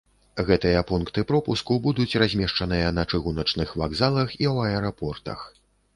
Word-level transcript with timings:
Гэтыя 0.45 0.79
пункты 0.91 1.23
пропуску 1.31 1.77
будуць 1.83 2.17
размешчаныя 2.23 2.87
на 3.01 3.05
чыгуначных 3.11 3.77
вакзалах 3.83 4.29
і 4.43 4.51
ў 4.53 4.71
аэрапортах. 4.71 5.39